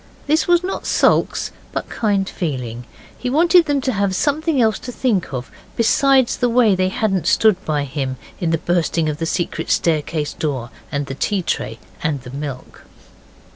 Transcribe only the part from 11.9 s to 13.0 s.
and the milk.